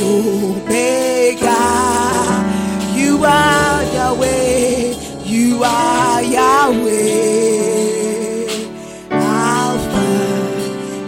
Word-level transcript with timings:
Omega. 0.00 1.62
You 2.94 3.24
are 3.24 3.82
Yahweh. 3.94 4.94
You 5.24 5.62
are 5.64 6.22
Yahweh. 6.22 6.96
Alpha 9.10 10.06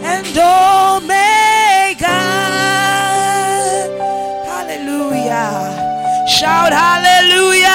and 0.03 0.27
Omega. 0.37 2.19
Hallelujah. 4.49 6.27
Shout 6.29 6.73
hallelujah. 6.73 7.69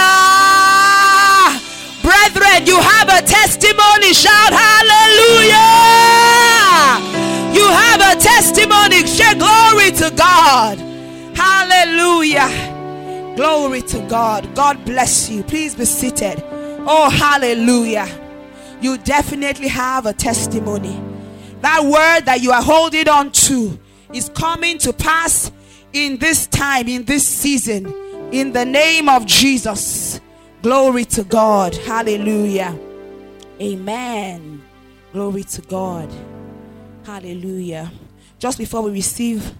Brethren, 2.02 2.66
you 2.66 2.78
have 2.80 3.10
a 3.10 3.22
testimony. 3.22 4.14
Shout 4.14 4.54
hallelujah. 4.54 5.64
You 7.54 7.68
have 7.68 8.02
a 8.02 8.16
testimony. 8.20 9.06
Share 9.08 9.36
glory 9.36 9.92
to 9.92 10.10
God. 10.16 10.93
Hallelujah. 11.44 13.34
Glory 13.36 13.82
to 13.82 14.00
God. 14.08 14.48
God 14.56 14.86
bless 14.86 15.30
you. 15.30 15.44
Please 15.44 15.76
be 15.76 15.84
seated. 15.84 16.42
Oh, 16.86 17.10
hallelujah. 17.10 18.08
You 18.80 18.98
definitely 18.98 19.68
have 19.68 20.06
a 20.06 20.14
testimony. 20.14 21.02
That 21.60 21.84
word 21.84 22.26
that 22.26 22.42
you 22.42 22.52
are 22.52 22.62
holding 22.62 23.10
on 23.10 23.32
to 23.32 23.78
is 24.14 24.30
coming 24.30 24.78
to 24.80 24.94
pass 24.94 25.52
in 25.92 26.18
this 26.18 26.48
time, 26.48 26.88
in 26.88 27.04
this 27.04 27.28
season, 27.28 27.88
in 28.32 28.54
the 28.54 28.64
name 28.64 29.10
of 29.10 29.26
Jesus. 29.26 30.22
Glory 30.62 31.04
to 31.06 31.26
God. 31.26 31.76
Hallelujah. 31.76 32.78
Amen. 33.60 34.62
Glory 35.12 35.44
to 35.44 35.62
God. 35.62 36.10
Hallelujah. 37.06 37.92
Just 38.40 38.58
before 38.58 38.82
we 38.82 38.92
receive 38.92 39.54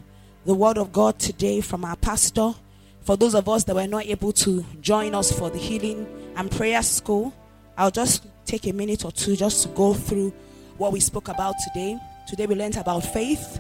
the 0.46 0.54
word 0.54 0.78
of 0.78 0.92
God 0.92 1.20
today 1.20 1.62
from 1.62 1.86
our 1.86 1.96
pastor, 1.96 2.54
for 3.02 3.16
those 3.18 3.36
of 3.36 3.48
us 3.48 3.64
that 3.66 3.76
were 3.76 3.88
not 3.88 4.06
able 4.06 4.32
to 4.34 4.66
join 4.82 5.16
us 5.16 5.32
for 5.32 5.50
the 5.50 5.58
healing 5.58 6.08
and 6.36 6.52
prayer 6.52 6.82
school, 6.82 7.34
I'll 7.78 7.92
just 7.92 8.26
take 8.46 8.68
a 8.68 8.74
minute 8.74 9.06
or 9.06 9.12
two 9.12 9.36
just 9.36 9.64
to 9.64 9.70
go 9.70 9.94
through 9.94 10.34
what 10.78 10.92
we 10.92 11.00
spoke 11.00 11.28
about 11.28 11.56
today. 11.68 11.98
Today 12.28 12.46
we 12.46 12.56
learned 12.56 12.78
about 12.78 13.02
faith. 13.02 13.60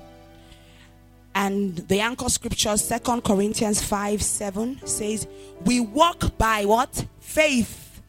And 1.35 1.75
the 1.75 1.99
anchor 1.99 2.29
scripture, 2.29 2.77
Second 2.77 3.23
Corinthians 3.23 3.81
5 3.81 4.21
7 4.21 4.85
says, 4.85 5.27
We 5.65 5.79
walk 5.79 6.37
by 6.37 6.65
what? 6.65 7.05
Faith 7.19 8.01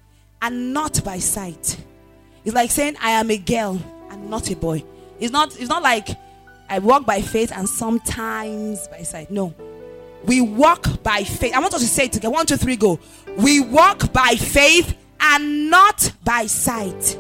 and 0.43 0.75
not 0.75 1.03
by 1.05 1.19
sight. 1.19 1.79
It's 2.45 2.55
like 2.55 2.71
saying, 2.71 2.97
I 3.01 3.13
am 3.13 3.31
a 3.31 3.39
girl 3.39 3.81
and 4.11 4.29
not 4.29 4.51
a 4.51 4.57
boy. 4.57 4.85
It's 5.19 5.33
not, 5.33 5.59
it's 5.59 5.71
not 5.71 5.83
like 5.83 6.09
I 6.69 6.79
walk 6.79 7.07
by 7.07 7.21
faith 7.21 7.53
and 7.55 7.69
sometimes 7.69 8.89
by 8.89 9.03
sight. 9.03 9.31
No. 9.31 9.55
We 10.25 10.41
walk 10.41 11.03
by 11.03 11.23
faith. 11.25 11.55
I 11.55 11.61
want 11.61 11.75
us 11.75 11.83
to 11.83 11.87
say 11.87 12.07
it 12.07 12.13
together. 12.13 12.33
One, 12.33 12.47
two, 12.47 12.57
three, 12.57 12.77
go. 12.77 12.99
We 13.37 13.61
walk 13.61 14.13
by 14.13 14.37
faith 14.37 14.97
and 15.21 15.71
not 15.71 16.13
by 16.25 16.47
sight. 16.47 17.19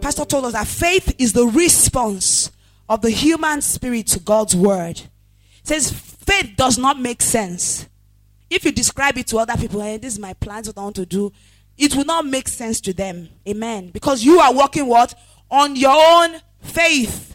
Pastor 0.00 0.24
told 0.24 0.46
us 0.46 0.52
that 0.54 0.66
faith 0.66 1.14
is 1.18 1.32
the 1.32 1.46
response 1.46 2.50
of 2.88 3.02
the 3.02 3.10
human 3.10 3.60
spirit 3.60 4.06
to 4.08 4.20
God's 4.20 4.56
word. 4.56 4.98
It 4.98 5.08
says 5.64 5.90
faith 5.90 6.54
does 6.56 6.78
not 6.78 6.98
make 6.98 7.22
sense. 7.22 7.88
If 8.50 8.64
you 8.64 8.72
describe 8.72 9.16
it 9.16 9.28
to 9.28 9.38
other 9.38 9.56
people, 9.56 9.80
hey, 9.80 9.96
this 9.96 10.14
is 10.14 10.18
my 10.18 10.34
plans, 10.34 10.66
what 10.66 10.78
I 10.78 10.82
want 10.82 10.96
to 10.96 11.06
do, 11.06 11.32
it 11.78 11.94
will 11.94 12.04
not 12.04 12.26
make 12.26 12.48
sense 12.48 12.80
to 12.82 12.92
them. 12.92 13.28
Amen. 13.48 13.90
Because 13.90 14.22
you 14.22 14.40
are 14.40 14.52
walking 14.52 14.86
what? 14.86 15.14
On 15.50 15.74
your 15.76 15.94
own 15.94 16.40
faith. 16.60 17.31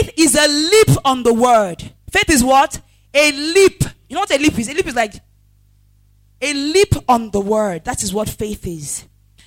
Faith 0.00 0.12
is 0.16 0.34
a 0.34 0.46
leap 0.46 0.98
on 1.04 1.22
the 1.22 1.32
word. 1.32 1.82
Faith 2.10 2.30
is 2.30 2.44
what? 2.44 2.80
A 3.14 3.32
leap. 3.32 3.82
You 4.08 4.14
know 4.14 4.20
what 4.20 4.30
a 4.30 4.38
leap 4.38 4.58
is? 4.58 4.68
A 4.68 4.74
leap 4.74 4.86
is 4.86 4.94
like 4.94 5.14
a 6.40 6.52
leap 6.52 6.94
on 7.08 7.30
the 7.30 7.40
word. 7.40 7.84
That 7.84 8.02
is 8.02 8.12
what 8.12 8.28
faith 8.28 8.66
is. 8.66 9.04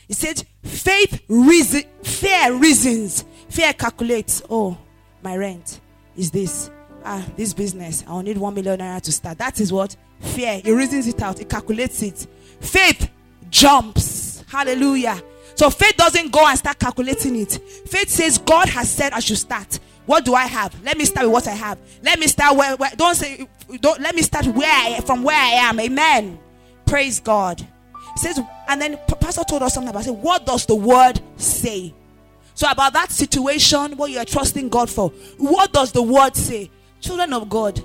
It 0.07 0.15
said, 0.15 0.43
faith 0.63 1.23
reason, 1.27 1.83
fear 2.01 2.53
reasons. 2.55 3.25
Fear 3.49 3.73
calculates. 3.73 4.41
Oh, 4.49 4.77
my 5.21 5.37
rent 5.37 5.81
is 6.17 6.31
this. 6.31 6.71
Ah, 7.05 7.23
this 7.35 7.53
business. 7.53 8.03
I'll 8.07 8.21
need 8.21 8.37
one 8.37 8.55
million 8.55 8.79
naira 8.79 9.01
to 9.01 9.11
start. 9.11 9.37
That 9.37 9.59
is 9.59 9.71
what 9.71 9.95
fear. 10.19 10.61
It 10.63 10.71
reasons 10.71 11.05
it 11.07 11.21
out. 11.21 11.39
It 11.39 11.49
calculates 11.49 12.01
it. 12.01 12.27
Faith 12.59 13.09
jumps. 13.49 14.43
Hallelujah. 14.47 15.21
So 15.53 15.69
faith 15.69 15.95
doesn't 15.95 16.31
go 16.31 16.47
and 16.47 16.57
start 16.57 16.79
calculating 16.79 17.35
it. 17.35 17.51
Faith 17.87 18.09
says, 18.09 18.37
God 18.39 18.67
has 18.69 18.89
said 18.89 19.13
I 19.13 19.19
should 19.19 19.37
start. 19.37 19.79
What 20.09 20.25
do 20.25 20.33
I 20.33 20.47
have? 20.47 20.73
Let 20.83 20.97
me 20.97 21.05
start 21.05 21.27
with 21.27 21.33
what 21.33 21.47
I 21.47 21.51
have. 21.51 21.77
Let 22.01 22.17
me 22.17 22.25
start 22.25 22.57
where, 22.57 22.75
where 22.77 22.89
don't 22.95 23.13
say 23.13 23.47
don't 23.79 24.01
let 24.01 24.15
me 24.15 24.23
start 24.23 24.47
where 24.47 24.67
I 24.67 25.01
from 25.01 25.21
where 25.21 25.37
I 25.37 25.49
am. 25.69 25.79
Amen. 25.79 26.39
Praise 26.87 27.19
God. 27.19 27.61
It 27.61 28.17
says, 28.17 28.39
and 28.67 28.81
then 28.81 28.97
Pastor 29.21 29.43
told 29.43 29.61
us 29.61 29.75
something 29.75 29.91
about 29.91 30.07
it. 30.07 30.15
What 30.15 30.47
does 30.47 30.65
the 30.65 30.73
word 30.73 31.21
say? 31.35 31.93
So 32.55 32.67
about 32.71 32.93
that 32.93 33.11
situation, 33.11 33.97
what 33.97 34.09
you 34.09 34.17
are 34.17 34.25
trusting 34.25 34.69
God 34.69 34.89
for. 34.89 35.09
What 35.37 35.73
does 35.73 35.91
the 35.91 36.01
word 36.01 36.35
say? 36.35 36.71
Children 37.01 37.31
of 37.31 37.47
God, 37.47 37.79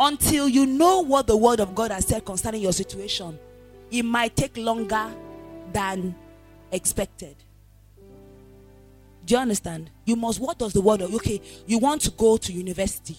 until 0.00 0.48
you 0.48 0.66
know 0.66 0.98
what 0.98 1.28
the 1.28 1.36
word 1.36 1.60
of 1.60 1.76
God 1.76 1.92
has 1.92 2.08
said 2.08 2.24
concerning 2.24 2.60
your 2.60 2.72
situation, 2.72 3.38
it 3.92 4.02
might 4.02 4.34
take 4.34 4.56
longer 4.56 5.14
than 5.72 6.16
expected. 6.72 7.36
Do 9.24 9.34
you 9.34 9.40
understand? 9.40 9.90
You 10.04 10.16
must, 10.16 10.40
what 10.40 10.58
does 10.58 10.72
the 10.72 10.80
word 10.80 11.00
of, 11.00 11.14
okay, 11.14 11.40
you 11.66 11.78
want 11.78 12.02
to 12.02 12.10
go 12.10 12.36
to 12.36 12.52
university. 12.52 13.16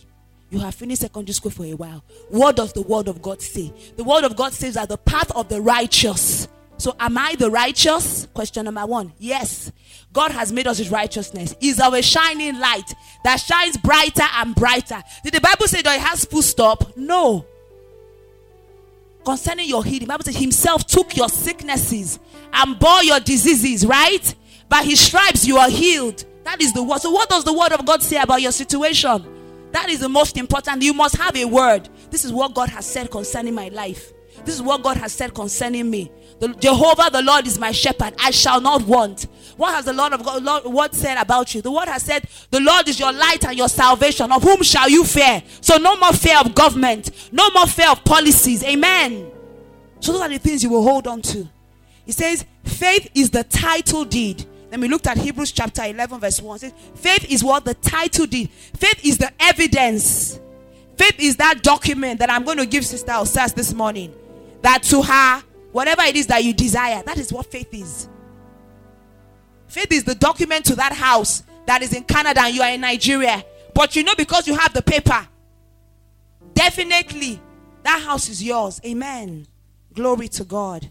You 0.49 0.59
have 0.59 0.75
finished 0.75 1.01
secondary 1.01 1.33
school 1.33 1.51
for 1.51 1.65
a 1.65 1.73
while. 1.73 2.03
What 2.29 2.55
does 2.57 2.73
the 2.73 2.83
word 2.83 3.07
of 3.07 3.21
God 3.21 3.41
say? 3.41 3.73
The 3.95 4.03
word 4.03 4.23
of 4.23 4.35
God 4.35 4.53
says 4.53 4.75
that 4.75 4.89
the 4.89 4.97
path 4.97 5.31
of 5.35 5.49
the 5.49 5.59
righteous. 5.61 6.47
So, 6.77 6.95
am 6.99 7.17
I 7.17 7.35
the 7.35 7.49
righteous? 7.49 8.27
Question 8.33 8.65
number 8.65 8.85
one. 8.85 9.13
Yes. 9.17 9.71
God 10.11 10.31
has 10.31 10.51
made 10.51 10.67
us 10.67 10.77
his 10.77 10.91
righteousness. 10.91 11.55
Is 11.59 11.79
our 11.79 12.01
shining 12.01 12.59
light 12.59 12.93
that 13.23 13.37
shines 13.37 13.77
brighter 13.77 14.25
and 14.35 14.53
brighter. 14.53 15.01
Did 15.23 15.33
the 15.33 15.41
Bible 15.41 15.67
say 15.67 15.81
that 15.81 15.95
it 15.95 16.01
has 16.01 16.25
full 16.25 16.41
stop? 16.41 16.95
No. 16.97 17.45
Concerning 19.25 19.67
your 19.67 19.83
healing, 19.83 20.07
Bible 20.07 20.25
says 20.25 20.35
himself 20.35 20.85
took 20.85 21.15
your 21.15 21.29
sicknesses 21.29 22.19
and 22.51 22.77
bore 22.77 23.03
your 23.03 23.19
diseases, 23.21 23.85
right? 23.85 24.35
By 24.73 24.81
his 24.81 24.99
stripes 24.99 25.45
you 25.45 25.57
are 25.57 25.69
healed. 25.69 26.25
That 26.45 26.59
is 26.59 26.73
the 26.73 26.81
word. 26.81 26.99
So, 26.99 27.11
what 27.11 27.29
does 27.29 27.43
the 27.43 27.53
word 27.53 27.73
of 27.73 27.85
God 27.85 28.01
say 28.01 28.17
about 28.17 28.41
your 28.41 28.51
situation? 28.51 29.23
That 29.71 29.87
is 29.87 29.99
the 29.99 30.09
most 30.09 30.35
important. 30.35 30.81
You 30.81 30.95
must 30.95 31.15
have 31.17 31.35
a 31.35 31.45
word. 31.45 31.89
This 32.09 32.25
is 32.25 32.33
what 32.33 32.55
God 32.55 32.69
has 32.69 32.83
said 32.83 33.11
concerning 33.11 33.53
my 33.53 33.67
life. 33.67 34.11
This 34.43 34.55
is 34.55 34.63
what 34.63 34.81
God 34.81 34.97
has 34.97 35.13
said 35.13 35.35
concerning 35.35 35.91
me. 35.91 36.11
The, 36.39 36.47
Jehovah, 36.55 37.11
the 37.11 37.21
Lord 37.21 37.45
is 37.45 37.59
my 37.59 37.71
shepherd. 37.71 38.15
I 38.17 38.31
shall 38.31 38.59
not 38.59 38.81
want. 38.87 39.27
What 39.57 39.75
has 39.75 39.85
the 39.85 39.93
Lord 39.93 40.11
of 40.11 40.25
God 40.25 40.41
Lord, 40.41 40.65
what 40.65 40.95
said 40.95 41.21
about 41.21 41.53
you? 41.53 41.61
The 41.61 41.71
word 41.71 41.87
has 41.87 42.01
said, 42.01 42.27
The 42.49 42.59
Lord 42.59 42.89
is 42.89 42.99
your 42.99 43.13
light 43.13 43.45
and 43.45 43.55
your 43.55 43.69
salvation. 43.69 44.31
Of 44.31 44.41
whom 44.41 44.63
shall 44.63 44.89
you 44.89 45.03
fear? 45.03 45.43
So 45.61 45.77
no 45.77 45.97
more 45.97 46.13
fear 46.13 46.39
of 46.39 46.55
government, 46.55 47.11
no 47.31 47.47
more 47.51 47.67
fear 47.67 47.91
of 47.91 48.03
policies. 48.03 48.63
Amen. 48.63 49.29
So 49.99 50.13
those 50.13 50.21
are 50.21 50.29
the 50.29 50.39
things 50.39 50.63
you 50.63 50.71
will 50.71 50.81
hold 50.81 51.05
on 51.05 51.21
to. 51.21 51.47
He 52.07 52.11
says, 52.11 52.43
faith 52.63 53.11
is 53.13 53.29
the 53.29 53.43
title 53.43 54.03
deed. 54.03 54.47
Then 54.73 54.81
we 54.81 54.87
looked 54.87 55.05
at 55.05 55.19
Hebrews 55.19 55.51
chapter 55.51 55.83
11, 55.83 56.19
verse 56.19 56.41
1. 56.41 56.55
It 56.55 56.59
says, 56.59 56.73
faith 56.95 57.31
is 57.31 57.43
what 57.43 57.63
the 57.63 57.75
title 57.75 58.25
did. 58.25 58.49
Faith 58.49 59.05
is 59.05 59.19
the 59.19 59.31
evidence. 59.39 60.39
Faith 60.97 61.19
is 61.19 61.35
that 61.35 61.61
document 61.61 62.17
that 62.17 62.31
I'm 62.31 62.43
going 62.43 62.57
to 62.57 62.65
give 62.65 62.83
Sister 62.83 63.11
Osas 63.11 63.53
this 63.53 63.71
morning. 63.71 64.11
That 64.63 64.81
to 64.85 65.03
her, 65.03 65.43
whatever 65.73 66.01
it 66.01 66.15
is 66.15 66.25
that 66.25 66.43
you 66.43 66.55
desire, 66.55 67.03
that 67.05 67.19
is 67.19 67.31
what 67.31 67.51
faith 67.51 67.71
is. 67.71 68.09
Faith 69.67 69.91
is 69.91 70.05
the 70.05 70.15
document 70.15 70.65
to 70.65 70.75
that 70.77 70.93
house 70.93 71.43
that 71.67 71.83
is 71.83 71.93
in 71.93 72.03
Canada 72.05 72.41
and 72.41 72.55
you 72.55 72.63
are 72.63 72.71
in 72.71 72.81
Nigeria. 72.81 73.45
But 73.75 73.95
you 73.95 74.03
know, 74.03 74.15
because 74.17 74.47
you 74.47 74.55
have 74.55 74.73
the 74.73 74.81
paper, 74.81 75.27
definitely 76.55 77.39
that 77.83 78.01
house 78.01 78.27
is 78.27 78.41
yours. 78.41 78.81
Amen. 78.83 79.45
Glory 79.93 80.29
to 80.29 80.43
God. 80.43 80.89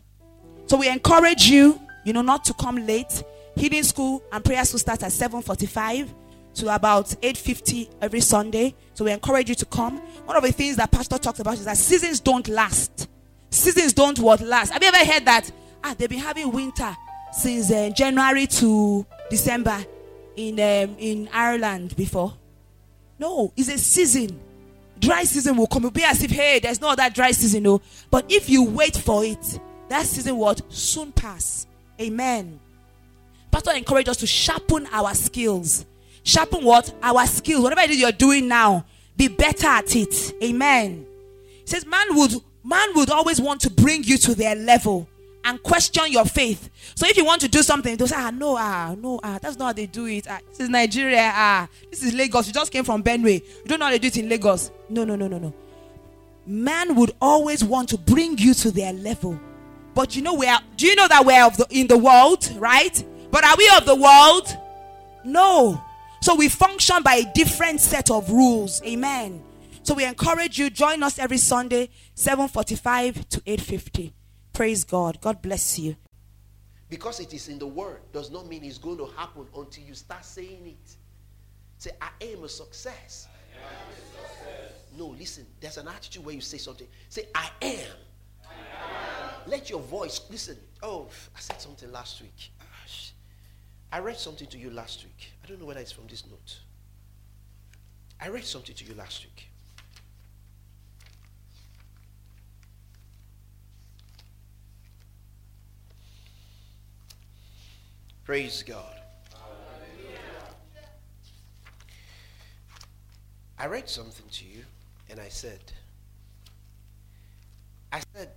So 0.67 0.77
we 0.77 0.89
encourage 0.89 1.47
you, 1.47 1.81
you 2.05 2.13
know, 2.13 2.23
not 2.23 2.45
to 2.45 2.55
come 2.55 2.87
late. 2.87 3.25
Healing 3.57 3.83
school 3.83 4.23
and 4.33 4.45
prayer 4.45 4.65
school 4.65 4.79
starts 4.79 5.03
at 5.03 5.13
7:45 5.13 6.09
to 6.55 6.75
about 6.75 7.15
8:50 7.23 7.89
every 8.01 8.21
Sunday. 8.21 8.75
So 8.95 9.05
we 9.05 9.13
encourage 9.13 9.49
you 9.49 9.55
to 9.57 9.67
come. 9.67 9.99
One 10.25 10.37
of 10.37 10.43
the 10.43 10.53
things 10.53 10.77
that 10.77 10.91
Pastor 10.91 11.19
talks 11.19 11.41
about 11.41 11.55
is 11.55 11.65
that 11.65 11.77
seasons 11.77 12.21
don't 12.21 12.49
last. 12.49 13.09
Seasons 13.51 13.93
don't 13.93 14.19
what 14.19 14.41
last. 14.41 14.73
Have 14.73 14.83
you 14.83 14.89
ever 14.89 15.11
heard 15.11 15.25
that? 15.27 15.51
Ah, 15.85 15.95
they've 15.97 16.09
been 16.09 16.19
having 16.19 16.51
winter 16.51 16.97
since 17.33 17.71
uh, 17.71 17.91
January 17.91 18.47
to 18.47 19.07
December 19.31 19.85
in 20.37 20.55
um, 20.55 20.97
in 20.99 21.29
Ireland 21.33 21.97
before. 21.97 22.35
No, 23.19 23.53
it's 23.57 23.69
a 23.69 23.79
season. 23.79 24.41
Dry 24.99 25.25
season 25.25 25.57
will 25.57 25.67
come. 25.67 25.83
It'll 25.85 25.91
be 25.91 26.05
as 26.05 26.23
if 26.23 26.31
hey, 26.31 26.61
there's 26.61 26.81
no 26.81 26.89
other 26.91 27.11
dry 27.11 27.33
season, 27.33 27.65
no. 27.65 27.81
But 28.11 28.31
if 28.31 28.49
you 28.49 28.65
wait 28.65 28.97
for 28.97 29.25
it, 29.25 29.61
that 29.89 30.07
season 30.07 30.39
will 30.39 30.57
soon 30.69 31.13
pass. 31.13 31.67
Amen. 32.01 32.59
Pastor 33.53 33.73
encourage 33.73 34.09
us 34.09 34.17
to 34.17 34.27
sharpen 34.27 34.89
our 34.91 35.15
skills. 35.15 35.85
Sharpen 36.25 36.65
what? 36.65 36.93
Our 37.03 37.27
skills. 37.27 37.63
Whatever 37.63 37.83
it 37.83 37.91
is 37.91 38.01
you're 38.01 38.11
doing 38.11 38.49
now, 38.49 38.85
be 39.17 39.29
better 39.29 39.67
at 39.69 39.95
it. 39.95 40.35
Amen. 40.43 41.07
He 41.61 41.67
says, 41.67 41.87
man 41.87 42.07
would 42.17 42.33
man 42.65 42.89
would 42.95 43.11
always 43.11 43.41
want 43.41 43.61
to 43.61 43.71
bring 43.71 44.05
you 44.05 44.17
to 44.19 44.35
their 44.35 44.55
level 44.55 45.07
and 45.45 45.63
question 45.63 46.05
your 46.11 46.25
faith. 46.25 46.71
So 46.95 47.07
if 47.07 47.17
you 47.17 47.25
want 47.25 47.41
to 47.43 47.49
do 47.49 47.63
something, 47.63 47.97
they'll 47.97 48.07
say, 48.07 48.17
ah, 48.17 48.31
no, 48.31 48.57
ah, 48.57 48.95
no, 48.97 49.21
ah, 49.23 49.39
that's 49.43 49.59
not 49.59 49.67
how 49.67 49.73
they 49.73 49.87
do 49.87 50.07
it. 50.07 50.27
Ah, 50.31 50.39
this 50.49 50.61
is 50.61 50.69
Nigeria, 50.69 51.33
ah, 51.35 51.69
this 51.91 52.03
is 52.03 52.15
Lagos. 52.15 52.47
You 52.47 52.53
just 52.55 52.73
came 52.73 52.85
from 52.85 53.03
Benue. 53.03 53.35
You 53.43 53.65
don't 53.67 53.81
know 53.81 53.87
how 53.87 53.91
they 53.91 53.99
do 53.99 54.07
it 54.09 54.17
in 54.17 54.29
Lagos. 54.29 54.71
No, 54.89 55.05
no, 55.05 55.17
no, 55.17 55.27
no, 55.29 55.39
no. 55.39 55.53
Man 56.47 56.95
would 56.95 57.13
always 57.21 57.63
want 57.65 57.89
to 57.91 57.99
bring 57.99 58.39
you 58.39 58.55
to 58.55 58.71
their 58.71 58.93
level. 58.93 59.39
But 59.95 60.17
you 60.17 60.23
know 60.23 60.35
we 60.35 60.47
are, 60.47 60.61
do 60.77 60.87
you 60.87 60.95
know 60.95 61.09
that 61.09 61.25
we're 61.25 61.45
of 61.45 61.57
the, 61.57 61.67
in 61.71 61.87
the 61.87 61.99
world, 61.99 62.51
right? 62.57 63.05
But 63.33 63.45
are 63.45 63.57
we 63.57 63.69
of 63.79 63.87
the 63.87 63.97
world? 63.97 64.57
No. 65.25 65.83
So 66.21 66.35
we 66.37 66.51
function 66.51 67.03
by 67.03 67.15
a 67.15 67.33
different 67.33 67.81
set 67.81 68.11
of 68.11 68.31
rules. 68.31 68.83
Amen. 68.85 69.43
So 69.83 69.95
we 69.95 70.05
encourage 70.05 70.59
you 70.59 70.69
join 70.69 71.03
us 71.03 71.19
every 71.19 71.39
Sunday 71.39 71.89
7:45 72.15 73.27
to 73.31 73.41
8:50. 73.41 74.13
Praise 74.53 74.85
God. 74.85 75.19
God 75.23 75.41
bless 75.41 75.79
you. 75.79 75.97
Because 76.91 77.21
it 77.21 77.33
is 77.33 77.49
in 77.49 77.59
the 77.59 77.67
word 77.67 78.03
does 78.13 78.31
not 78.31 78.47
mean 78.47 78.65
it's 78.65 78.77
going 78.77 78.99
to 78.99 79.07
happen 79.17 79.47
until 79.57 79.83
you 79.83 79.95
start 79.95 80.27
saying 80.27 80.67
it. 80.67 80.97
Say, 81.79 81.91
I 82.03 82.11
am 82.21 82.45
a 82.45 82.49
success. 82.51 83.29
Am 83.57 83.65
a 83.65 83.97
success. 83.97 84.73
No, 84.99 85.07
listen, 85.07 85.47
there's 85.59 85.79
an 85.79 85.89
attitude 85.89 86.23
where 86.23 86.35
you 86.35 86.43
say 86.43 86.59
something. 86.59 86.87
Say, 87.09 87.29
I 87.35 87.49
am. 87.63 87.97
I 88.45 88.53
am. 88.53 89.51
Let 89.51 89.71
your 89.71 89.81
voice, 89.81 90.21
listen. 90.31 90.59
Oh, 90.83 91.09
I 91.35 91.41
said 91.41 91.63
something 91.63 91.91
last 91.91 92.21
week. 92.21 92.53
I 93.93 93.99
read 93.99 94.17
something 94.17 94.47
to 94.49 94.59
you 94.59 94.71
last 94.71 95.05
week. 95.05 95.33
I 95.45 95.47
don't 95.47 95.61
know 95.61 95.67
whether 95.67 95.81
it's 95.81 95.93
from 95.93 96.07
this 96.07 96.25
note. 96.27 96.61
I 98.19 98.29
read 98.29 98.45
something 98.45 98.75
to 98.75 98.85
you 98.87 98.95
last 98.95 99.23
week. 99.23 99.49
Praise 108.25 108.63
God. 108.63 108.99
I 113.59 113.67
read 113.67 113.91
something 113.91 114.27
to 114.31 114.45
you 114.47 114.65
and 115.11 115.21
I 115.21 115.29
said, 115.29 115.61
I 117.93 118.01
said, 118.15 118.31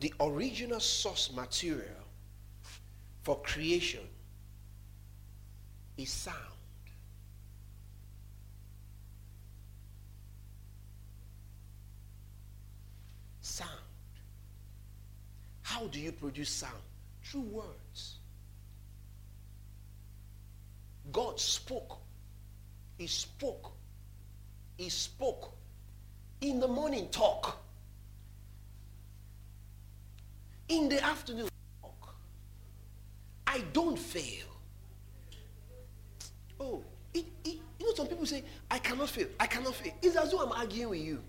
the 0.00 0.12
original 0.20 0.78
source 0.78 1.32
material 1.32 2.04
for 3.22 3.40
creation 3.40 4.00
is 5.96 6.10
sound. 6.10 6.36
Sound. 13.40 13.70
How 15.62 15.86
do 15.86 16.00
you 16.00 16.12
produce 16.12 16.50
sound? 16.50 16.74
Through 17.22 17.42
words. 17.42 18.16
God 21.12 21.38
spoke. 21.40 21.98
He 22.98 23.06
spoke. 23.06 23.72
He 24.76 24.88
spoke. 24.88 25.52
In 26.40 26.60
the 26.60 26.68
morning, 26.68 27.08
talk. 27.10 27.58
In 30.68 30.88
the 30.88 31.02
afternoon, 31.02 31.48
talk. 31.80 32.14
I 33.46 33.62
don't 33.72 33.98
fail. 33.98 34.46
Oh, 36.58 36.82
it, 37.14 37.24
it, 37.44 37.58
you 37.78 37.86
know, 37.86 37.94
some 37.94 38.08
people 38.26 38.48
say, 38.48 38.52
I 38.70 38.78
cannot 38.78 39.08
fail. 39.08 39.28
I 39.38 39.46
cannot 39.46 39.74
fail. 39.74 39.92
It's 40.02 40.16
as 40.16 40.30
though 40.30 40.40
I'm 40.40 40.52
arguing 40.52 40.90
with 40.90 41.00
you. 41.00 41.22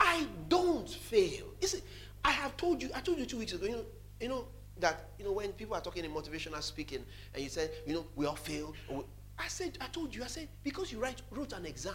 I 0.00 0.26
don't 0.48 0.88
fail. 0.88 1.46
see, 1.62 1.80
I 2.24 2.30
have 2.30 2.56
told 2.56 2.82
you, 2.82 2.90
I 2.94 3.00
told 3.00 3.18
you 3.18 3.26
two 3.26 3.38
weeks 3.38 3.52
ago, 3.52 3.66
you 3.66 3.72
know, 3.72 3.84
you 4.20 4.28
know, 4.28 4.46
that, 4.80 5.10
you 5.18 5.24
know, 5.24 5.32
when 5.32 5.52
people 5.52 5.76
are 5.76 5.80
talking 5.80 6.04
in 6.04 6.10
motivational 6.10 6.62
speaking 6.62 7.04
and 7.32 7.42
you 7.42 7.48
said, 7.48 7.70
you 7.86 7.94
know, 7.94 8.06
we 8.16 8.26
all 8.26 8.34
fail. 8.34 8.74
Oh, 8.90 9.04
I 9.38 9.46
said, 9.48 9.78
I 9.80 9.86
told 9.86 10.14
you, 10.14 10.24
I 10.24 10.26
said, 10.26 10.48
because 10.62 10.90
you 10.92 10.98
write, 10.98 11.22
wrote 11.30 11.52
an 11.52 11.64
exam 11.64 11.94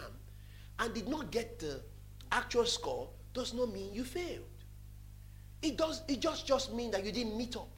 and 0.78 0.94
did 0.94 1.08
not 1.08 1.30
get 1.30 1.58
the 1.58 1.80
actual 2.32 2.64
score 2.64 3.08
does 3.34 3.52
not 3.52 3.72
mean 3.72 3.92
you 3.92 4.04
failed. 4.04 4.44
It 5.62 5.76
does, 5.76 6.02
it 6.08 6.20
just, 6.20 6.46
just 6.46 6.72
mean 6.72 6.90
that 6.92 7.04
you 7.04 7.12
didn't 7.12 7.36
meet 7.36 7.54
up. 7.54 7.68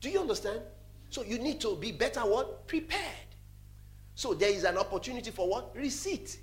Do 0.00 0.10
you 0.10 0.20
understand? 0.20 0.60
So 1.08 1.22
you 1.22 1.38
need 1.38 1.60
to 1.62 1.76
be 1.76 1.90
better 1.92 2.20
what? 2.20 2.66
Prepared. 2.66 3.21
So 4.22 4.34
there 4.34 4.50
is 4.50 4.62
an 4.62 4.78
opportunity 4.78 5.32
for 5.32 5.48
what? 5.48 5.74
Receipt. 5.74 6.38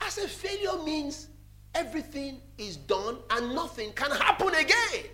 As 0.00 0.18
a 0.18 0.26
failure 0.26 0.82
means 0.82 1.28
everything 1.72 2.40
is 2.58 2.76
done 2.76 3.18
and 3.30 3.54
nothing 3.54 3.92
can 3.92 4.10
happen 4.10 4.48
again. 4.48 5.04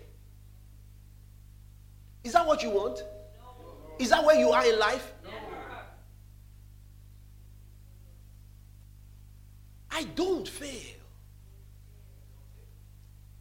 Is 2.25 2.33
that 2.33 2.47
what 2.47 2.63
you 2.63 2.71
want? 2.71 3.01
No. 3.01 3.05
Is 3.99 4.09
that 4.09 4.25
where 4.25 4.41
you 4.41 4.49
are 4.49 4.67
in 4.67 4.79
life? 4.79 5.13
No. 5.25 5.31
I 9.91 10.05
don't 10.05 10.49
fail. 10.49 10.97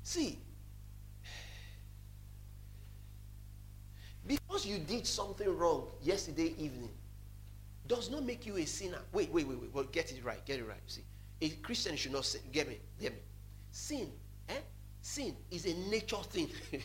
See, 0.03 0.37
because 4.27 4.65
you 4.65 4.79
did 4.79 5.07
something 5.07 5.57
wrong 5.57 5.87
yesterday 6.03 6.53
evening 6.57 6.91
does 7.87 8.09
not 8.09 8.23
make 8.23 8.45
you 8.45 8.57
a 8.57 8.65
sinner. 8.65 8.99
Wait, 9.11 9.31
wait, 9.31 9.47
wait, 9.47 9.59
wait. 9.59 9.73
Well, 9.73 9.85
get 9.85 10.11
it 10.11 10.23
right. 10.23 10.43
Get 10.45 10.59
it 10.59 10.67
right. 10.67 10.79
You 10.87 10.93
see, 10.93 11.03
a 11.41 11.49
Christian 11.61 11.95
should 11.95 12.11
not 12.13 12.25
sin. 12.25 12.41
Get 12.51 12.67
me. 12.67 12.79
Get 12.99 13.13
me. 13.13 13.19
Sin, 13.71 14.11
eh? 14.49 14.53
Sin 15.01 15.35
is 15.51 15.65
a 15.65 15.73
nature 15.89 16.17
thing. 16.17 16.49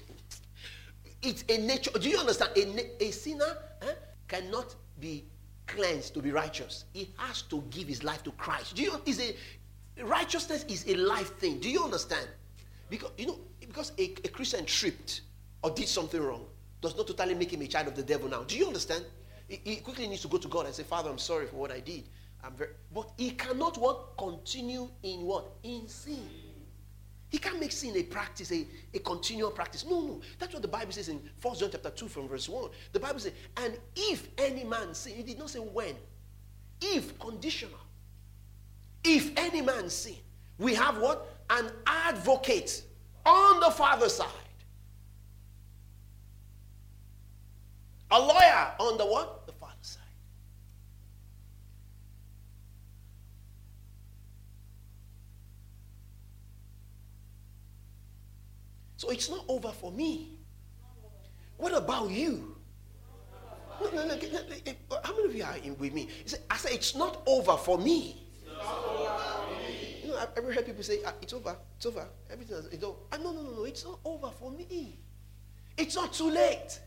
It's 1.23 1.45
a 1.49 1.59
nature. 1.59 1.91
Do 1.91 2.09
you 2.09 2.19
understand? 2.19 2.53
A, 2.57 3.05
a 3.05 3.11
sinner 3.11 3.59
eh, 3.83 3.93
cannot 4.27 4.75
be 4.99 5.25
cleansed 5.67 6.15
to 6.15 6.23
be 6.23 6.31
righteous. 6.31 6.85
He 6.93 7.11
has 7.17 7.43
to 7.43 7.63
give 7.71 7.89
his 7.89 8.03
life 8.03 8.23
to 8.25 8.33
Christ. 8.33 8.75
Do 8.75 8.83
you? 8.83 9.01
Is 9.05 9.21
a 9.21 9.35
righteousness 10.03 10.65
is 10.69 10.87
a 10.89 10.95
life 10.95 11.37
thing. 11.37 11.61
Do 11.61 11.69
you 11.69 11.85
understand? 11.85 12.27
Because 12.89 13.11
you 13.19 13.27
know, 13.27 13.39
because 13.61 13.93
a, 13.99 14.05
a 14.25 14.29
Christian 14.29 14.65
tripped 14.65 15.21
or 15.63 15.71
did 15.71 15.89
something 15.89 16.21
wrong 16.21 16.47
does 16.81 16.97
not 16.97 17.07
totally 17.07 17.35
make 17.35 17.53
him 17.53 17.61
a 17.61 17.67
child 17.67 17.89
of 17.89 17.95
the 17.95 18.03
devil 18.03 18.29
now. 18.29 18.43
Do 18.45 18.57
you 18.57 18.67
understand? 18.67 19.05
He, 19.51 19.61
he 19.65 19.77
quickly 19.77 20.07
needs 20.07 20.23
to 20.23 20.29
go 20.29 20.39
to 20.39 20.49
God 20.49 20.67
and 20.67 20.75
say, 20.75 20.85
Father, 20.85 21.11
I'm 21.11 21.19
sorry 21.19 21.47
for 21.47 21.57
what 21.57 21.73
I 21.73 21.81
did. 21.81 22.05
I'm 22.43 22.53
very, 22.53 22.71
but 22.95 23.11
he 23.19 23.33
cannot 23.33 23.77
what 23.79 24.17
continue 24.17 24.89
in 25.03 25.23
what 25.23 25.57
in 25.63 25.89
sin. 25.89 26.25
He 27.29 27.39
can't 27.39 27.61
make 27.61 27.73
sin 27.73 27.97
a 27.97 28.03
practice, 28.03 28.51
a, 28.51 28.67
a 28.95 28.99
continual 29.01 29.51
practice. 29.51 29.85
No, 29.85 30.01
no. 30.01 30.21
That's 30.39 30.53
what 30.53 30.63
the 30.63 30.69
Bible 30.69 30.93
says 30.93 31.09
in 31.09 31.21
1 31.43 31.59
John 31.59 31.69
chapter 31.71 31.91
2 31.91 32.09
from 32.09 32.29
verse 32.29 32.49
1. 32.49 32.71
The 32.93 33.01
Bible 33.01 33.21
says, 33.21 33.33
and 33.57 33.79
if 33.95 34.29
any 34.39 34.65
man 34.65 34.95
sin, 34.95 35.15
he 35.15 35.23
did 35.23 35.39
not 35.39 35.51
say 35.51 35.61
when. 35.61 35.95
If, 36.81 37.19
conditional. 37.19 37.79
If 39.05 39.37
any 39.37 39.61
man 39.61 39.91
sin, 39.91 40.17
we 40.59 40.75
have 40.75 40.99
what? 40.99 41.39
An 41.51 41.71
advocate 41.87 42.83
on 43.25 43.61
the 43.61 43.71
Father's 43.71 44.15
side. 44.15 44.27
A 48.13 48.19
lawyer 48.19 48.75
on 48.79 48.99
the 48.99 49.07
what? 49.07 49.47
The 49.47 49.53
father's 49.53 49.87
side. 49.87 50.03
So 58.97 59.11
it's 59.11 59.31
not 59.31 59.45
over 59.49 59.69
for 59.69 59.93
me. 59.93 60.39
What 61.57 61.75
about 61.75 62.11
you? 62.11 62.57
No, 63.81 63.91
no, 63.91 64.07
no, 64.07 64.19
how 65.03 65.17
many 65.17 65.25
of 65.25 65.35
you 65.35 65.45
are 65.45 65.57
in 65.65 65.79
with 65.79 65.95
me? 65.95 66.09
I 66.51 66.57
said, 66.57 66.73
it's 66.73 66.95
not 66.95 67.23
over 67.27 67.57
for 67.57 67.79
me. 67.79 68.27
You 70.03 70.09
know, 70.09 70.19
I've 70.19 70.37
ever 70.37 70.53
heard 70.53 70.67
people 70.67 70.83
say, 70.83 70.99
ah, 71.07 71.15
it's 71.23 71.33
over, 71.33 71.57
it's 71.77 71.87
over, 71.87 72.07
everything 72.31 72.57
is 72.57 72.85
over. 72.85 72.97
Ah, 73.11 73.17
no, 73.17 73.33
no, 73.33 73.43
no, 73.43 73.51
no, 73.53 73.65
it's 73.65 73.85
not 73.85 73.99
over 74.05 74.31
for 74.39 74.51
me. 74.51 74.99
It's 75.79 75.95
not 75.95 76.13
too 76.13 76.31
late. 76.31 76.79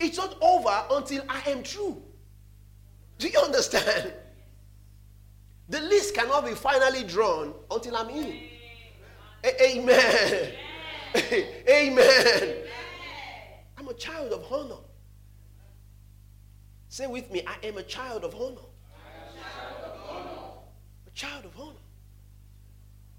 It's 0.00 0.16
not 0.16 0.36
over 0.40 0.84
until 0.90 1.24
I 1.28 1.42
am 1.50 1.62
true. 1.62 2.02
Do 3.18 3.28
you 3.28 3.38
understand? 3.40 4.12
The 5.68 5.80
list 5.80 6.14
cannot 6.14 6.46
be 6.46 6.54
finally 6.54 7.04
drawn 7.04 7.52
until 7.70 7.96
I'm 7.96 8.08
in. 8.10 8.40
Amen. 9.44 10.52
Amen. 11.68 12.56
I'm 13.76 13.88
a 13.88 13.94
child 13.94 14.32
of 14.32 14.50
honor. 14.52 14.80
Say 16.88 17.06
with 17.06 17.30
me, 17.30 17.42
I 17.46 17.66
am 17.66 17.76
a 17.78 17.82
child 17.82 18.24
of 18.24 18.34
honor. 18.34 18.66
A 21.06 21.10
child 21.14 21.44
of 21.44 21.60
honor. 21.60 21.74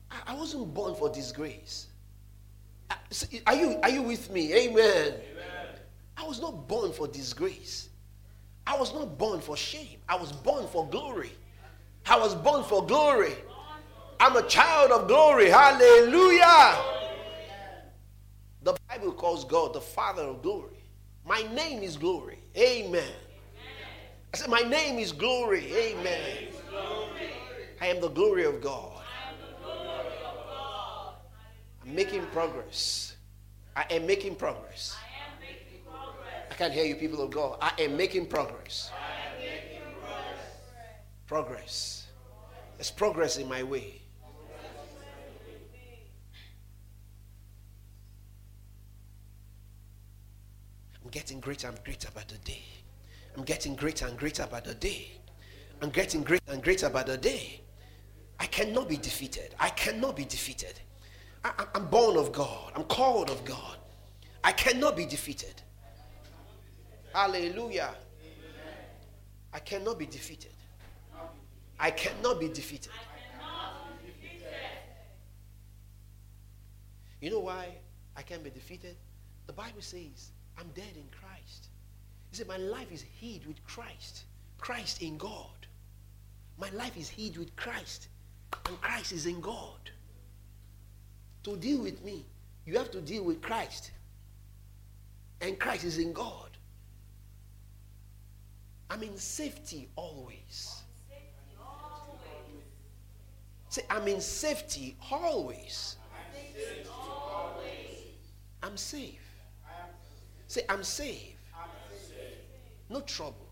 I, 0.10 0.34
I 0.34 0.36
wasn't 0.36 0.74
born 0.74 0.96
for 0.96 1.10
disgrace. 1.10 1.88
Uh, 2.90 2.96
are 3.46 3.56
you, 3.56 3.80
are 3.84 3.90
you 3.90 4.02
with 4.02 4.32
me? 4.32 4.54
Amen. 4.54 5.14
I 6.20 6.28
was 6.28 6.42
not 6.42 6.68
born 6.68 6.92
for 6.92 7.08
disgrace. 7.08 7.88
I 8.68 8.78
was 8.78 8.94
not 8.94 9.18
born 9.18 9.40
for 9.40 9.56
shame. 9.56 10.00
I 10.08 10.16
was 10.16 10.34
born 10.34 10.68
for 10.68 10.86
glory. 10.88 11.32
I 12.06 12.20
was 12.20 12.36
born 12.36 12.64
for 12.66 12.86
glory. 12.86 13.34
I'm 14.20 14.36
a 14.36 14.44
child 14.44 14.92
of 14.92 15.08
glory. 15.08 15.50
Hallelujah. 15.50 16.78
The 18.64 18.76
Bible 18.90 19.14
calls 19.14 19.46
God 19.46 19.74
the 19.74 19.80
Father 19.80 20.24
of 20.24 20.42
glory. 20.42 20.84
My 21.26 21.42
name 21.54 21.84
is 21.84 21.96
glory. 21.96 22.40
Amen. 22.58 23.14
I 24.34 24.38
said, 24.38 24.50
My 24.50 24.60
name 24.60 25.00
is 25.00 25.14
glory. 25.14 25.74
Amen. 25.74 26.50
I 27.80 27.88
am 27.88 28.02
the 28.02 28.10
glory 28.10 28.44
of 28.44 28.62
God. 28.62 29.02
I'm 31.82 31.96
making 31.96 32.26
progress. 32.34 33.16
I 33.76 33.86
am 33.90 34.06
making 34.06 34.36
progress. 34.36 34.98
I 36.60 36.62
can't 36.63 36.74
hear 36.74 36.84
you, 36.84 36.96
people 36.96 37.22
of 37.22 37.32
God. 37.32 37.58
I 37.62 37.72
am 37.80 37.96
making 37.96 38.25
progress. 38.25 38.92
Progress. 41.25 42.08
There's 42.75 42.92
progress 42.92 43.38
in 43.38 43.48
my 43.48 43.63
way. 43.63 44.01
I'm 51.01 51.10
getting 51.12 51.39
greater 51.39 51.70
and 51.70 51.82
greater 51.86 52.10
by 52.13 52.24
the 52.28 52.38
day. 52.39 52.63
I'm 53.38 53.46
getting 53.46 53.74
greater 53.78 54.08
and 54.08 54.18
greater 54.18 54.46
by 54.46 54.60
the 54.60 54.75
day. 54.75 55.12
I'm 55.82 55.92
getting 55.92 56.24
greater 56.24 56.51
and 56.51 56.62
greater 56.62 56.89
by 56.89 57.04
the 57.04 57.18
day. 57.18 57.62
I 58.38 58.48
cannot 58.48 58.89
be 58.89 58.98
defeated. 58.98 59.56
I 59.62 59.70
cannot 59.70 60.18
be 60.18 60.25
defeated. 60.25 60.78
I, 61.46 61.68
am 61.75 61.86
born 61.86 62.18
of 62.18 62.34
God. 62.34 62.74
I'm 62.75 62.84
called 62.84 63.30
of 63.30 63.46
God. 63.46 63.78
I 64.44 64.51
cannot 64.51 64.98
be 64.98 65.06
defeated. 65.06 65.62
Hallelujah. 67.13 67.96
I 69.54 69.60
cannot 69.60 69.98
be 69.98 70.06
defeated. 70.06 70.51
I 71.80 71.92
cannot 71.92 72.39
be 72.39 72.50
defeated. 72.50 72.92
You 77.22 77.30
know 77.32 77.39
why 77.39 77.70
I 78.16 78.22
can't 78.22 78.44
be 78.44 78.50
defeated? 78.50 78.96
The 79.48 79.54
Bible 79.54 79.82
says, 79.82 80.32
I'm 80.58 80.68
dead 80.75 80.96
in 80.96 81.06
Christ. 81.12 81.68
He 82.30 82.38
said, 82.38 82.48
My 82.48 82.58
life 82.58 82.92
is 82.92 83.01
hid 83.01 83.46
with 83.46 83.63
Christ. 83.66 84.25
Christ 84.58 85.01
in 85.01 85.18
God. 85.18 85.68
My 86.58 86.70
life 86.72 86.96
is 86.98 87.10
hid 87.10 87.38
with 87.38 87.56
Christ. 87.56 88.08
And 88.68 88.80
Christ 88.82 89.12
is 89.12 89.25
in 89.25 89.42
God. 89.42 89.89
To 91.44 91.56
deal 91.56 91.82
with 91.82 92.04
me, 92.04 92.25
you 92.66 92.78
have 92.78 92.92
to 92.92 93.01
deal 93.01 93.24
with 93.24 93.42
Christ. 93.42 93.92
And 95.42 95.58
Christ 95.58 95.86
is 95.86 95.98
in 95.98 96.13
God. 96.13 96.49
I'm 98.89 99.03
in 99.03 99.17
safety 99.17 99.88
always. 99.96 100.81
Say, 103.69 103.84
I'm 103.89 104.08
in 104.08 104.19
safety 104.19 104.96
always. 105.12 105.96
I'm 108.63 108.77
safe. 108.77 109.22
Say, 110.48 110.63
I'm 110.67 110.84
safe. 110.84 111.36
No 112.89 113.01
trouble. 113.01 113.48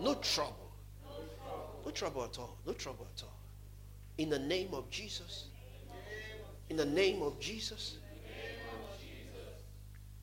No 0.00 0.14
trouble. 0.14 0.72
No 1.84 1.90
trouble 1.90 2.24
at 2.24 2.38
all. 2.38 2.56
No 2.66 2.72
trouble 2.72 3.06
at 3.14 3.22
all. 3.22 3.36
In 4.16 4.30
the 4.30 4.38
name 4.38 4.72
of 4.72 4.88
Jesus. 4.88 5.46
In 6.70 6.78
the 6.78 6.86
name 6.86 7.22
of 7.22 7.38
Jesus. 7.38 7.98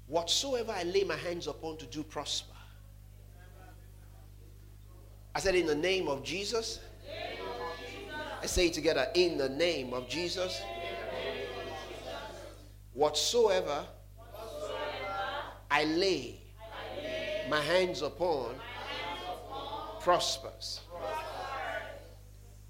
Whatsoever 0.08 0.72
I 0.72 0.84
lay 0.84 1.04
my 1.04 1.16
hands 1.16 1.46
upon 1.46 1.78
to 1.78 1.86
do 1.86 2.04
prosper. 2.04 2.56
I 5.34 5.40
said, 5.40 5.56
in 5.56 5.66
the 5.66 5.76
name 5.76 6.08
of 6.08 6.24
Jesus. 6.24 6.80
I 8.42 8.46
say 8.48 8.68
it 8.68 8.74
together, 8.74 9.08
in 9.14 9.38
the 9.38 9.50
name 9.50 9.94
of 9.94 10.10
Jesus. 10.10 10.62
Whatsoever 12.94 13.86
I 15.70 15.86
lay 15.86 16.42
my 17.50 17.62
hands 17.62 18.02
upon 18.02 18.56
prospers. 20.02 20.82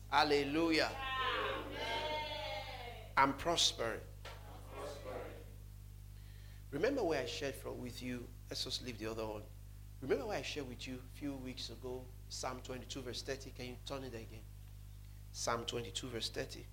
Hallelujah. 0.10 0.92
I'm 3.18 3.34
prospering. 3.34 4.00
Remember 6.72 7.04
where 7.04 7.22
I 7.22 7.26
shared 7.26 7.56
from 7.56 7.82
with 7.82 8.04
you? 8.04 8.26
Let's 8.50 8.64
just 8.64 8.86
leave 8.86 9.00
the 9.00 9.10
other 9.10 9.26
one. 9.26 9.42
Remember 10.02 10.28
where 10.28 10.38
I 10.38 10.42
shared 10.42 10.68
with 10.68 10.88
you 10.88 10.96
a 10.96 11.18
few 11.18 11.34
weeks 11.36 11.70
ago? 11.70 12.04
Psalm 12.34 12.62
22, 12.64 13.02
verse 13.02 13.22
30. 13.24 13.50
Can 13.50 13.66
you 13.66 13.76
turn 13.86 14.04
it 14.06 14.16
again? 14.16 14.40
Psalm 15.34 15.66
22, 15.66 16.08
verse 16.08 16.30
30. 16.30 16.66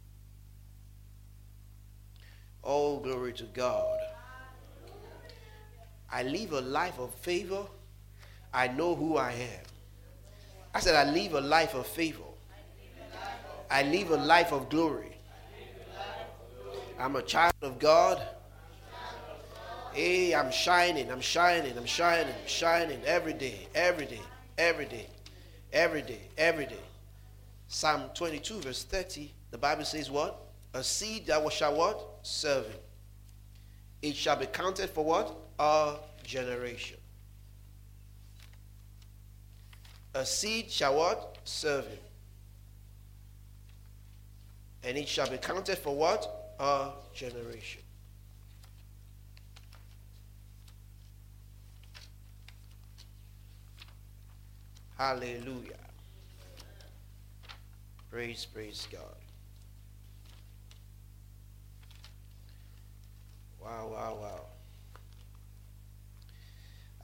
Oh, 2.62 3.00
glory 3.00 3.32
to 3.32 3.42
God. 3.42 3.98
I 6.12 6.22
live 6.22 6.52
a 6.52 6.60
life 6.60 7.00
of 7.00 7.12
favor. 7.12 7.66
I 8.54 8.68
know 8.68 8.94
who 8.94 9.16
I 9.16 9.32
am. 9.32 9.64
I 10.72 10.78
said, 10.78 10.94
I 10.94 11.10
live 11.10 11.34
a 11.34 11.40
life 11.40 11.74
of 11.74 11.88
favor. 11.88 12.22
I 13.68 13.82
live 13.82 14.12
a 14.12 14.16
life 14.16 14.52
of 14.52 14.68
glory. 14.68 15.16
I'm 17.00 17.16
a 17.16 17.22
child 17.22 17.54
of 17.62 17.80
God. 17.80 18.22
Hey, 19.92 20.36
I'm 20.36 20.52
shining, 20.52 21.10
I'm 21.10 21.20
shining, 21.20 21.76
I'm 21.76 21.84
shining, 21.84 22.34
shining 22.46 23.00
every 23.04 23.32
day, 23.32 23.66
every 23.74 24.06
day, 24.06 24.22
every 24.56 24.86
day, 24.86 25.08
every 25.72 26.02
day, 26.02 26.20
every 26.36 26.66
day. 26.66 26.80
Psalm 27.68 28.04
22, 28.14 28.60
verse 28.60 28.84
30, 28.84 29.30
the 29.50 29.58
Bible 29.58 29.84
says 29.84 30.10
what? 30.10 30.40
A 30.74 30.82
seed 30.82 31.26
that 31.26 31.52
shall 31.52 31.76
what? 31.76 32.00
Serve 32.22 32.66
him. 32.66 32.80
It 34.02 34.16
shall 34.16 34.36
be 34.36 34.46
counted 34.46 34.90
for 34.90 35.04
what? 35.04 35.34
A 35.58 35.96
generation. 36.22 36.98
A 40.14 40.24
seed 40.24 40.70
shall 40.70 40.96
what? 40.96 41.38
Serve 41.44 41.86
him. 41.86 41.98
And 44.84 44.96
it 44.96 45.08
shall 45.08 45.28
be 45.28 45.38
counted 45.38 45.78
for 45.78 45.94
what? 45.94 46.54
A 46.58 46.90
generation. 47.14 47.82
Hallelujah. 54.98 55.78
Praise, 58.10 58.44
praise 58.52 58.88
God. 58.90 59.02
Wow, 63.62 63.90
wow, 63.92 64.18
wow. 64.20 64.40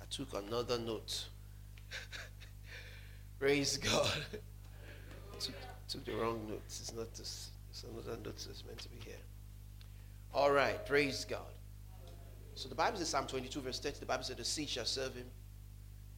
I 0.03 0.05
took 0.11 0.35
another 0.35 0.77
note. 0.81 1.27
praise 3.39 3.77
God. 3.77 4.11
took, 5.39 5.55
took 5.89 6.05
the 6.05 6.17
wrong 6.17 6.49
notes. 6.49 6.81
It's 6.81 6.95
not 6.95 7.15
this. 7.15 7.51
It's 7.71 7.85
another 7.85 8.19
note 8.25 8.45
that's 8.45 8.65
meant 8.67 8.79
to 8.81 8.89
be 8.89 8.99
here. 9.05 9.15
All 10.33 10.51
right, 10.51 10.85
praise 10.85 11.25
God. 11.25 11.43
So 12.57 12.69
the 12.69 12.75
Bible 12.75 12.99
says, 12.99 13.11
Psalm 13.11 13.29
22, 13.29 13.61
verse 13.61 13.79
30, 13.79 14.01
the 14.01 14.07
Bible 14.07 14.25
says, 14.25 14.37
the 14.37 14.45
seed 14.45 14.69
shall 14.69 14.85
serve 14.85 15.15
him. 15.15 15.27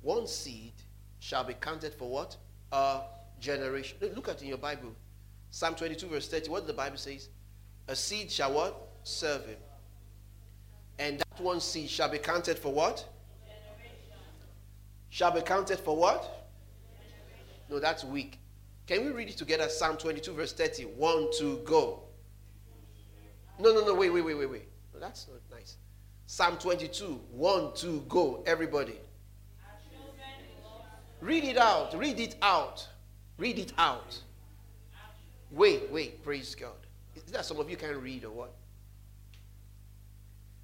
One 0.01 0.27
seed 0.27 0.73
shall 1.21 1.45
be 1.45 1.55
counted 1.55 1.95
for 1.95 2.09
what? 2.09 2.37
A 2.73 3.01
generation. 3.41 3.99
Look 4.15 4.29
at 4.29 4.43
in 4.43 4.49
your 4.49 4.59
Bible. 4.59 4.93
Psalm 5.51 5.75
22, 5.75 6.09
verse 6.09 6.29
30. 6.29 6.51
What 6.51 6.67
the 6.67 6.73
Bible 6.73 6.97
says? 6.97 7.29
A 7.89 7.97
seed 7.97 8.31
shall 8.31 8.53
what? 8.53 8.89
Serve 9.05 9.47
him. 9.47 9.57
And 10.99 11.19
that 11.19 11.41
one 11.41 11.61
seed 11.61 11.89
shall 11.89 12.09
be 12.09 12.19
counted 12.19 12.59
for 12.59 12.73
what? 12.73 13.07
Generation. 13.45 14.17
Shall 15.11 15.31
be 15.31 15.43
counted 15.43 15.79
for 15.79 15.97
what? 15.97 16.49
No, 17.69 17.79
that's 17.79 18.05
weak. 18.05 18.39
Can 18.87 19.05
we 19.05 19.11
read 19.11 19.29
it 19.29 19.37
together? 19.37 19.69
Psalm 19.69 19.97
22, 19.97 20.33
verse 20.33 20.53
30. 20.53 20.85
One, 20.85 21.29
two, 21.37 21.61
go. 21.65 22.03
No, 23.59 23.73
no, 23.73 23.85
no, 23.85 23.95
wait, 23.95 24.11
wait, 24.11 24.23
wait, 24.25 24.35
wait, 24.35 24.51
wait. 24.51 24.69
No, 24.95 25.01
that's 25.01 25.27
not 25.29 25.41
nice. 25.59 25.77
Psalm 26.27 26.57
22, 26.57 27.21
one, 27.33 27.73
two, 27.75 28.05
go. 28.09 28.43
Everybody. 28.47 28.99
Read 31.27 31.43
it 31.43 31.57
out. 31.57 31.93
Read 31.99 32.21
it 32.21 32.37
out. 32.41 32.87
Read 33.37 33.59
it 33.59 33.73
out. 33.77 34.17
Wait, 35.51 35.91
wait, 35.91 36.23
praise 36.23 36.55
God. 36.55 36.71
Is 37.17 37.25
that 37.33 37.45
some 37.45 37.59
of 37.59 37.69
you 37.69 37.77
can't 37.77 37.97
read 37.97 38.25
or 38.25 38.31
what? 38.31 38.55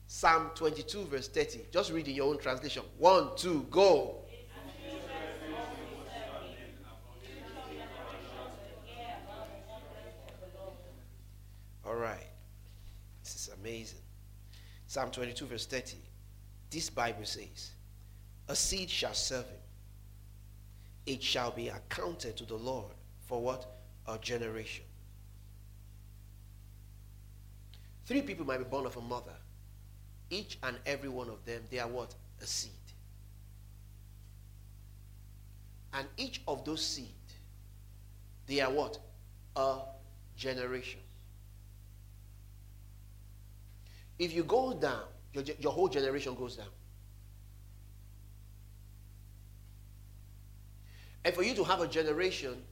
Psalm 0.07 0.52
22, 0.54 1.07
verse 1.07 1.26
30. 1.26 1.62
Just 1.73 1.90
read 1.90 2.07
in 2.07 2.14
your 2.14 2.28
own 2.28 2.38
translation. 2.38 2.85
One, 2.99 3.31
two, 3.37 3.66
go. 3.73 4.19
All 11.85 11.97
right. 11.97 12.26
This 13.25 13.35
is 13.35 13.50
amazing. 13.61 13.99
Psalm 14.87 15.11
22, 15.11 15.45
verse 15.45 15.66
30. 15.66 15.97
This 16.71 16.88
Bible 16.88 17.25
says, 17.25 17.73
A 18.47 18.54
seed 18.54 18.88
shall 18.88 19.14
serve 19.14 19.47
him 19.47 19.59
it 21.06 21.23
shall 21.23 21.50
be 21.50 21.68
accounted 21.68 22.37
to 22.37 22.44
the 22.44 22.54
Lord 22.54 22.92
for 23.26 23.40
what? 23.40 23.66
A 24.06 24.18
generation. 24.18 24.85
Three 28.04 28.23
people 28.23 28.44
might 28.44 28.59
be 28.59 28.64
born 28.64 28.87
of 28.87 28.97
a 28.97 29.00
mother. 29.00 29.35
Each 30.30 30.59
and 30.62 30.76
every 30.87 31.09
one 31.09 31.28
of 31.28 31.44
them, 31.44 31.62
they 31.71 31.78
are 31.78 31.88
what? 31.88 32.14
A 32.40 32.47
seed. 32.47 32.73
And 35.92 36.06
each 36.16 36.40
of 36.49 36.64
those 36.64 36.85
seed, 36.85 37.06
they 38.47 38.61
are 38.61 38.71
what? 38.71 38.99
A 39.56 39.78
generation. 40.37 41.00
If 44.18 44.32
you 44.32 44.44
go 44.44 44.73
down, 44.73 45.04
your, 45.32 45.44
your 45.59 45.73
whole 45.73 45.88
generation 45.88 46.35
goes 46.35 46.56
down. 46.56 46.68
And 51.24 51.34
for 51.34 51.42
you 51.42 51.54
to 51.54 51.64
have 51.64 51.80
a 51.80 51.86
generation, 51.86 52.62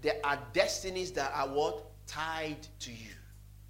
there 0.00 0.16
are 0.24 0.38
destinies 0.52 1.12
that 1.12 1.32
are 1.34 1.48
what? 1.48 1.84
Tied 2.06 2.66
to 2.80 2.90
you. 2.90 3.17